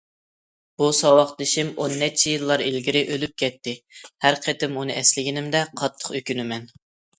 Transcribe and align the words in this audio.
بۇ 0.81 0.85
ساۋاقدىشىم 0.99 1.69
ئون 1.83 1.93
نەچچە 2.03 2.31
يىللار 2.33 2.63
ئىلگىرى 2.65 3.05
ئۆلۈپ 3.17 3.37
كەتتى، 3.43 3.75
ھەر 4.27 4.41
قېتىم 4.49 4.83
ئۇنى 4.83 4.99
ئەسلىگىنىمدە 5.05 5.65
قاتتىق 5.85 6.13
ئۆكۈنىمەن. 6.21 6.69